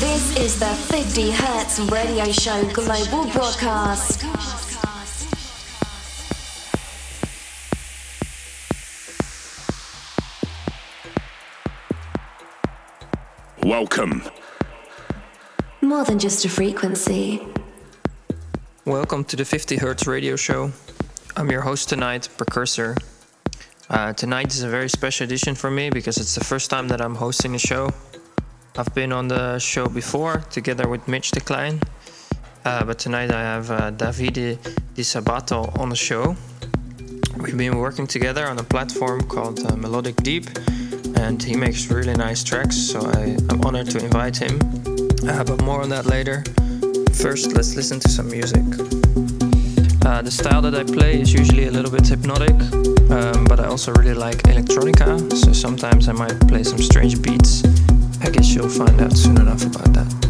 This 0.00 0.34
is 0.38 0.58
the 0.58 0.64
50 0.64 1.30
Hertz 1.30 1.78
radio 1.92 2.32
show 2.32 2.64
global 2.72 3.30
broadcast. 3.32 4.24
Welcome. 13.62 14.22
More 15.82 16.04
than 16.04 16.18
just 16.18 16.46
a 16.46 16.48
frequency. 16.48 17.42
Welcome 18.86 19.24
to 19.24 19.36
the 19.36 19.44
50 19.44 19.76
Hertz 19.76 20.06
radio 20.06 20.34
show. 20.34 20.72
I'm 21.36 21.50
your 21.50 21.60
host 21.60 21.90
tonight, 21.90 22.26
Precursor. 22.38 22.96
Uh, 23.90 24.14
tonight 24.14 24.54
is 24.54 24.62
a 24.62 24.68
very 24.70 24.88
special 24.88 25.24
edition 25.24 25.54
for 25.54 25.70
me 25.70 25.90
because 25.90 26.16
it's 26.16 26.34
the 26.34 26.44
first 26.44 26.70
time 26.70 26.88
that 26.88 27.02
I'm 27.02 27.16
hosting 27.16 27.54
a 27.54 27.58
show. 27.58 27.92
I've 28.80 28.94
been 28.94 29.12
on 29.12 29.28
the 29.28 29.58
show 29.58 29.88
before 29.88 30.38
together 30.50 30.88
with 30.88 31.06
Mitch 31.06 31.32
Decline, 31.32 31.82
uh, 32.64 32.82
but 32.82 32.98
tonight 32.98 33.30
I 33.30 33.42
have 33.42 33.70
uh, 33.70 33.90
Davide 33.90 34.56
Di 34.94 35.02
Sabato 35.02 35.78
on 35.78 35.90
the 35.90 35.96
show. 35.96 36.34
We've 37.36 37.58
been 37.58 37.76
working 37.76 38.06
together 38.06 38.46
on 38.46 38.58
a 38.58 38.62
platform 38.62 39.20
called 39.28 39.60
uh, 39.66 39.76
Melodic 39.76 40.16
Deep, 40.22 40.46
and 41.16 41.42
he 41.42 41.56
makes 41.56 41.90
really 41.90 42.14
nice 42.14 42.42
tracks, 42.42 42.74
so 42.74 43.00
I, 43.00 43.36
I'm 43.50 43.60
honored 43.66 43.90
to 43.90 44.02
invite 44.02 44.38
him. 44.38 44.58
Uh, 45.28 45.44
but 45.44 45.60
more 45.62 45.82
on 45.82 45.90
that 45.90 46.06
later. 46.06 46.42
First, 47.12 47.52
let's 47.52 47.76
listen 47.76 48.00
to 48.00 48.08
some 48.08 48.30
music. 48.30 48.64
Uh, 50.06 50.22
the 50.22 50.30
style 50.30 50.62
that 50.62 50.74
I 50.74 50.84
play 50.84 51.20
is 51.20 51.34
usually 51.34 51.66
a 51.66 51.70
little 51.70 51.90
bit 51.90 52.08
hypnotic, 52.08 52.56
um, 53.10 53.44
but 53.44 53.60
I 53.60 53.66
also 53.66 53.92
really 53.92 54.14
like 54.14 54.38
electronica, 54.44 55.30
so 55.36 55.52
sometimes 55.52 56.08
I 56.08 56.12
might 56.12 56.40
play 56.48 56.62
some 56.62 56.78
strange 56.78 57.20
beats. 57.20 57.62
I 58.22 58.30
guess 58.30 58.54
you'll 58.54 58.68
find 58.68 59.00
out 59.00 59.12
soon 59.12 59.40
enough 59.40 59.64
about 59.64 59.92
that. 59.94 60.29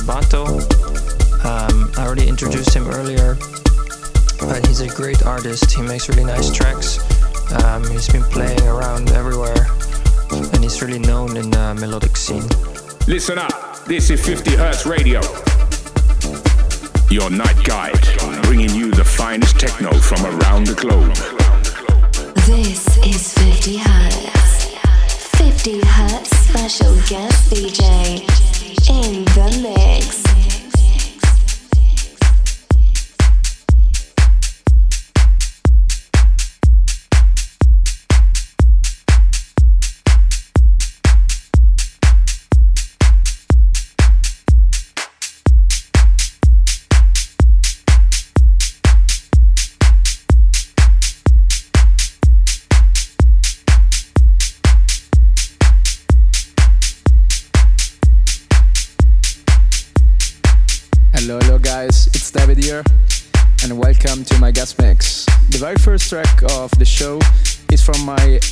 Sebastian. 0.00 0.29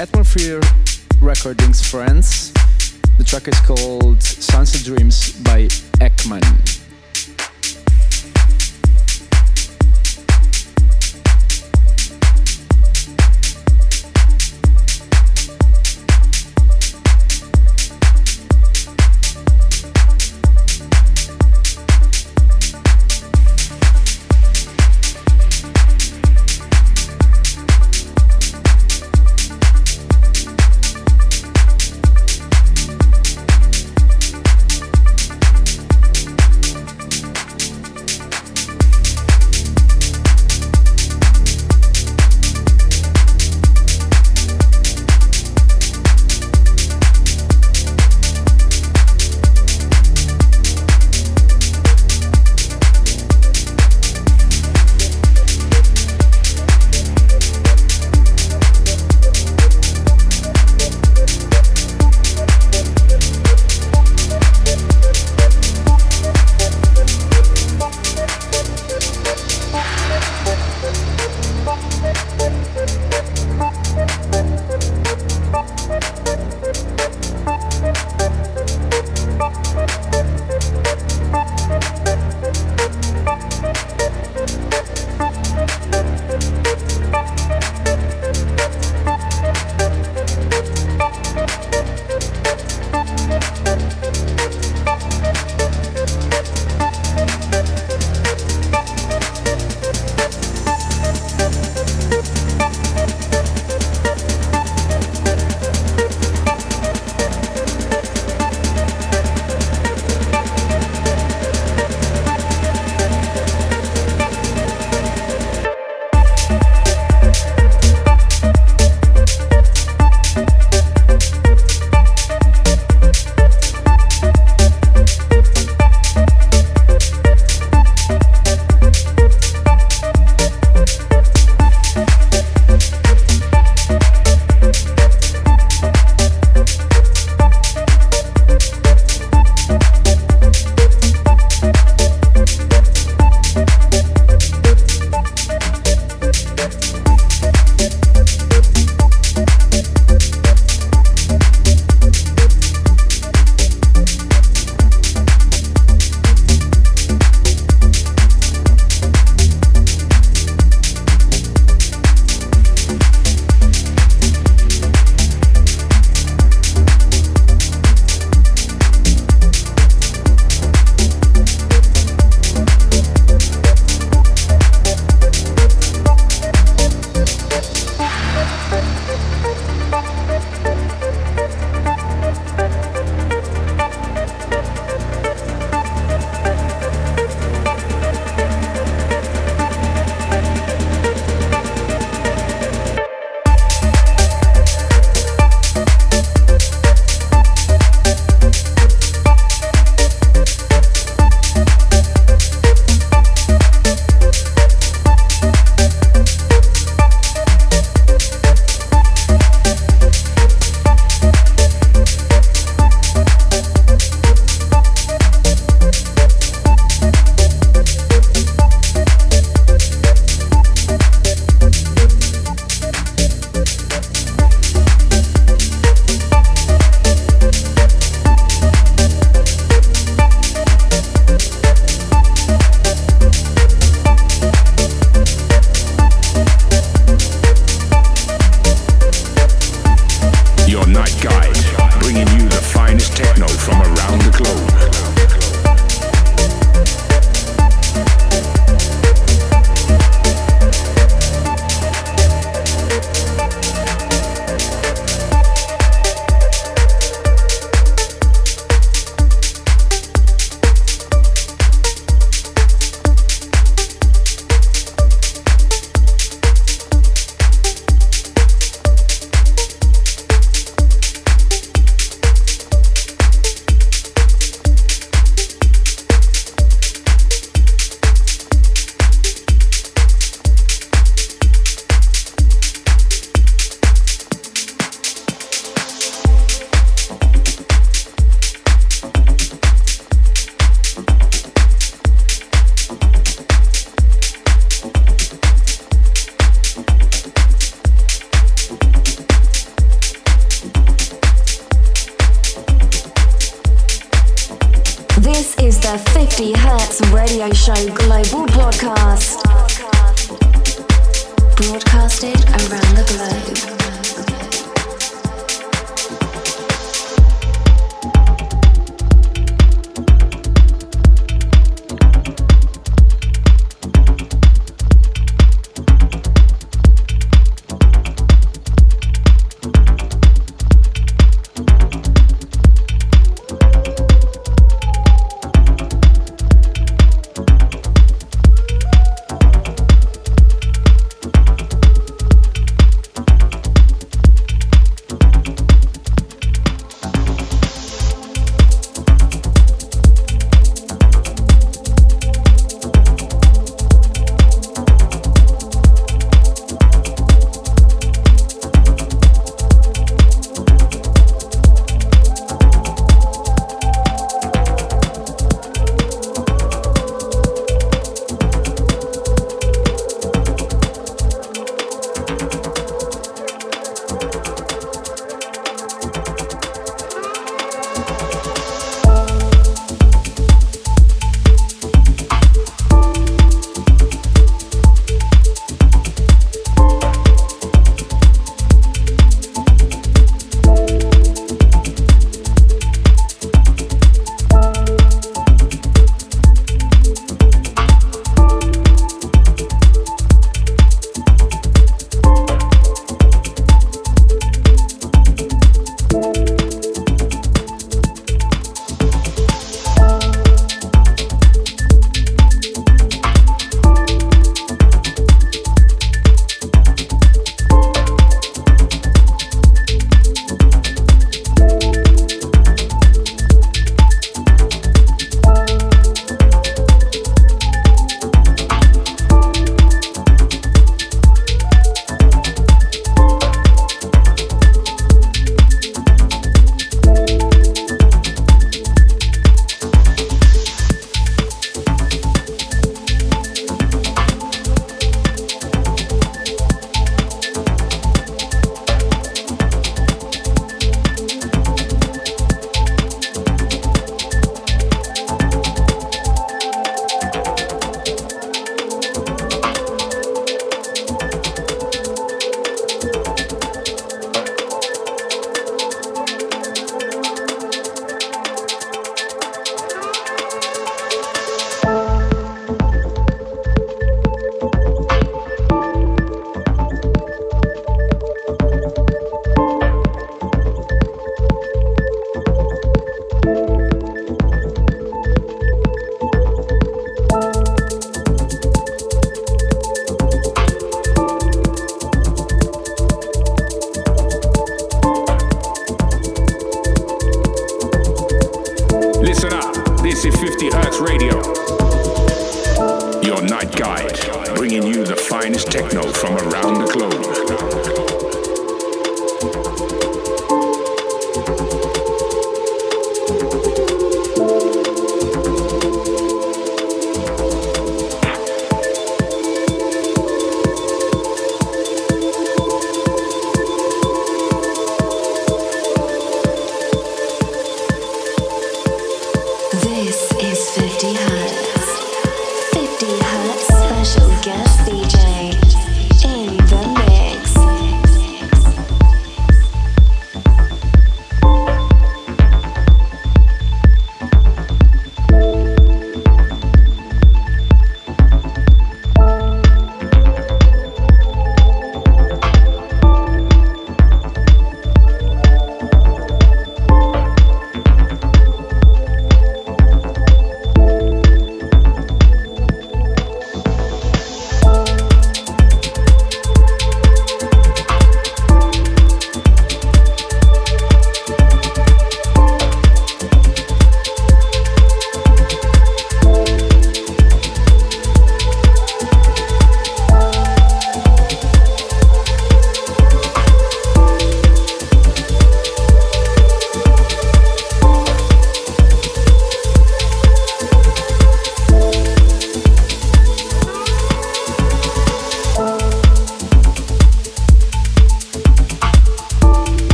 Atmosphere 0.00 0.60
Recordings 1.20 1.84
friends. 1.84 2.52
The 3.18 3.24
track 3.24 3.48
is 3.48 3.58
called 3.60 4.22
Sunset 4.22 4.84
Dreams 4.84 5.32
by 5.42 5.62
Ekman. 5.98 6.77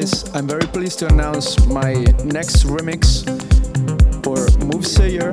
Guys. 0.00 0.24
I'm 0.34 0.46
very 0.46 0.66
pleased 0.66 0.98
to 0.98 1.06
announce 1.06 1.64
my 1.66 1.94
next 2.24 2.64
remix 2.64 3.24
for 4.22 4.36
Movesayer, 4.68 5.32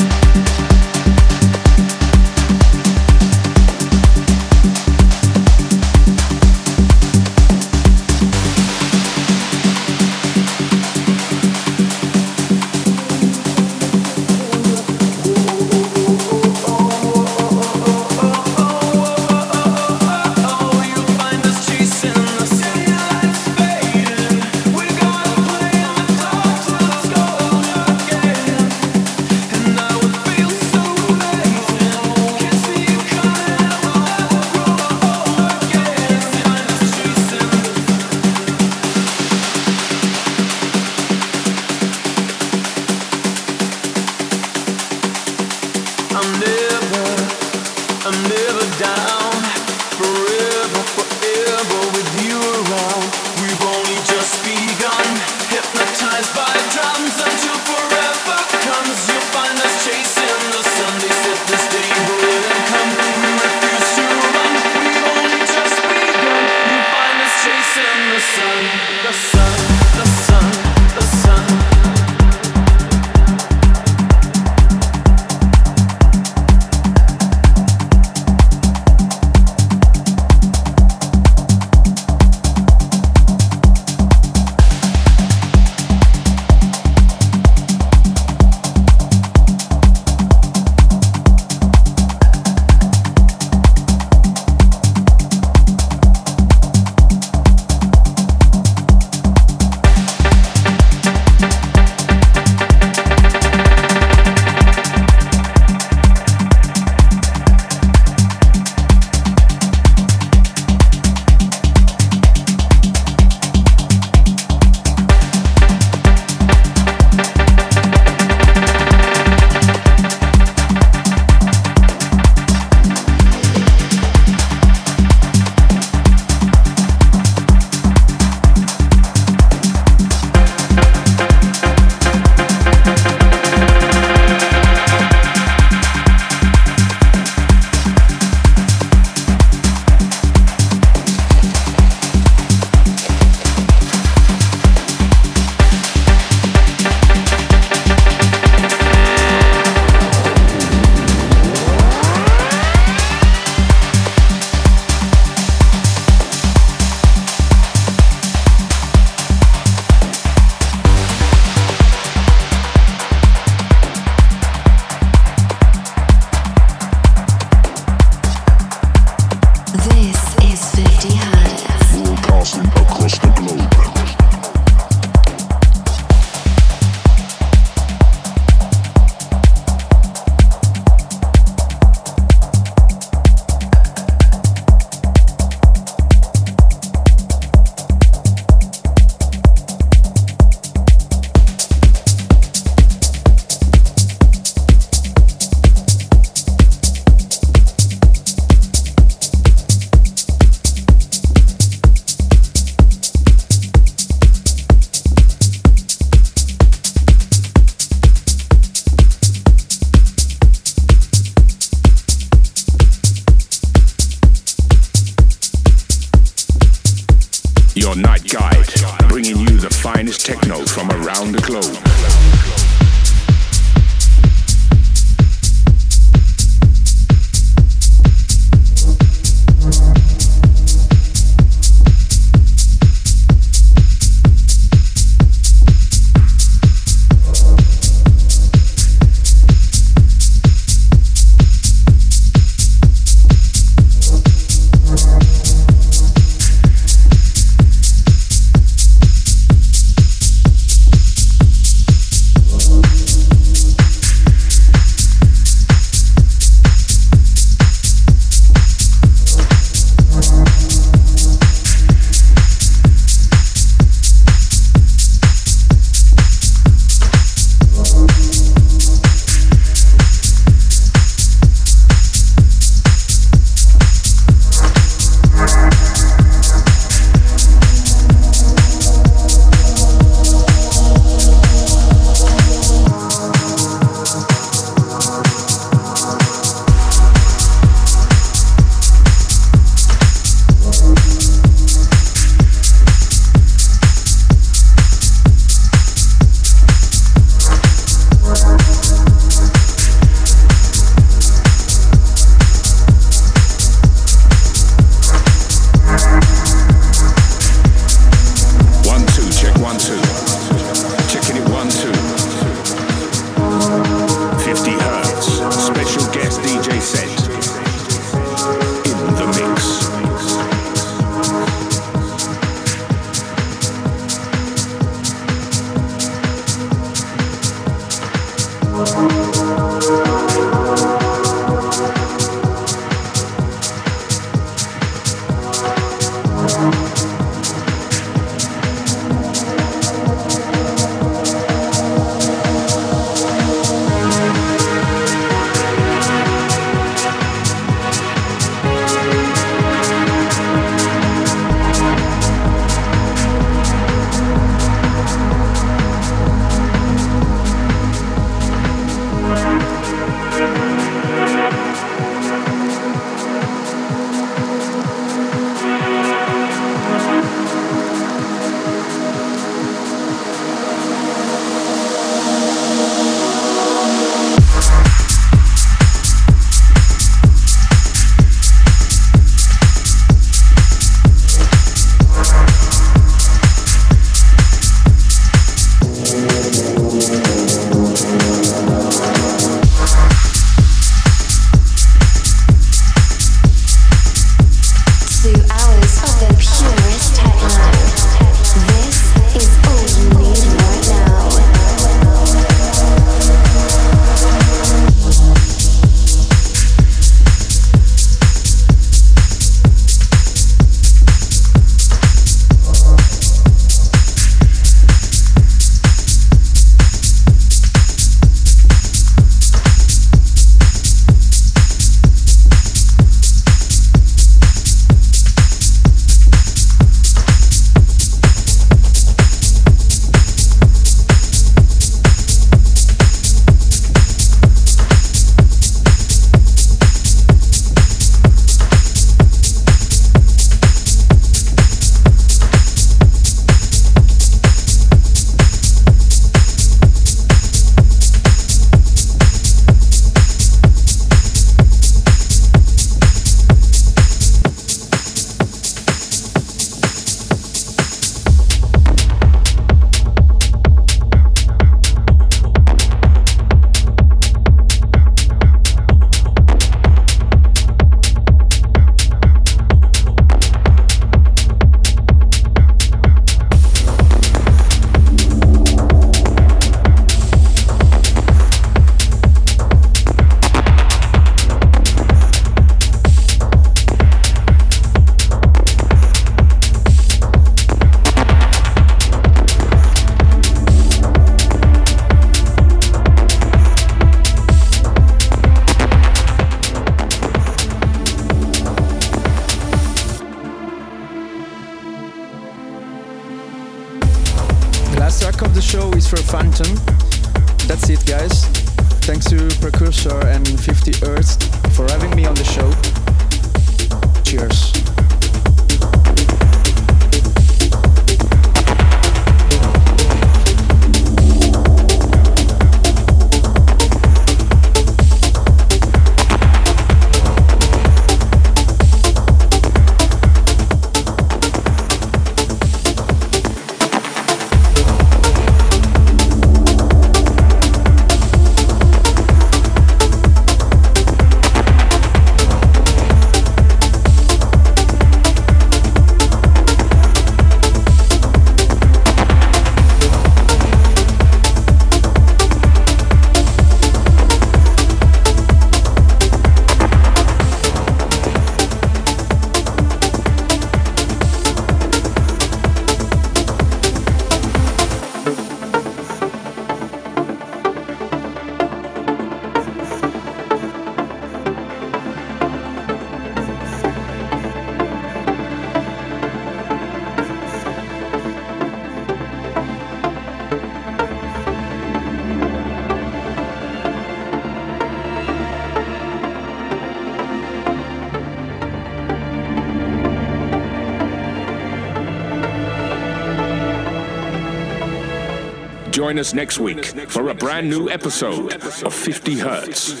Join 596.16 596.20
us 596.20 596.32
next 596.32 596.58
week 596.58 596.86
for 597.10 597.28
a 597.28 597.34
brand 597.34 597.68
new 597.68 597.90
episode 597.90 598.54
of 598.54 598.94
50 598.94 599.34
Hertz. 599.38 600.00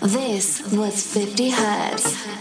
This 0.00 0.72
was 0.72 1.06
50 1.14 1.50
Hertz. 1.50 2.33